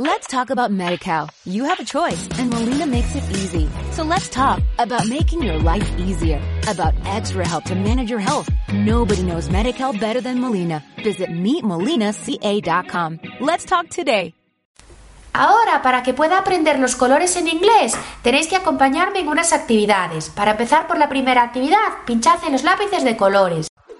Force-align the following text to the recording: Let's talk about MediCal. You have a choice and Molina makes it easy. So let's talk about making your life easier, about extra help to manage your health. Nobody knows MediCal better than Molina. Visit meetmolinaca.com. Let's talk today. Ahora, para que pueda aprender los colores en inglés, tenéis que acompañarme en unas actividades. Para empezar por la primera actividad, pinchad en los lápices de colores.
Let's 0.00 0.26
talk 0.28 0.48
about 0.48 0.70
MediCal. 0.70 1.28
You 1.44 1.64
have 1.64 1.78
a 1.78 1.84
choice 1.84 2.26
and 2.38 2.48
Molina 2.48 2.86
makes 2.86 3.14
it 3.14 3.22
easy. 3.36 3.68
So 3.92 4.02
let's 4.02 4.30
talk 4.30 4.62
about 4.78 5.06
making 5.06 5.42
your 5.42 5.58
life 5.58 5.86
easier, 5.98 6.40
about 6.66 6.94
extra 7.04 7.46
help 7.46 7.64
to 7.64 7.74
manage 7.74 8.08
your 8.08 8.18
health. 8.18 8.48
Nobody 8.72 9.22
knows 9.22 9.50
MediCal 9.50 10.00
better 10.00 10.22
than 10.22 10.40
Molina. 10.40 10.82
Visit 11.04 11.28
meetmolinaca.com. 11.28 13.20
Let's 13.40 13.66
talk 13.66 13.90
today. 13.90 14.32
Ahora, 15.34 15.82
para 15.82 16.02
que 16.02 16.14
pueda 16.14 16.38
aprender 16.38 16.78
los 16.78 16.96
colores 16.96 17.36
en 17.36 17.48
inglés, 17.48 17.92
tenéis 18.22 18.48
que 18.48 18.56
acompañarme 18.56 19.20
en 19.20 19.28
unas 19.28 19.52
actividades. 19.52 20.30
Para 20.30 20.52
empezar 20.52 20.86
por 20.86 20.96
la 20.96 21.10
primera 21.10 21.42
actividad, 21.42 22.06
pinchad 22.06 22.42
en 22.46 22.52
los 22.52 22.64
lápices 22.64 23.04
de 23.04 23.18
colores. 23.18 23.69